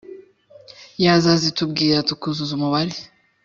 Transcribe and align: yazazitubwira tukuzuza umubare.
yazazitubwira 1.03 1.97
tukuzuza 2.09 2.51
umubare. 2.57 2.95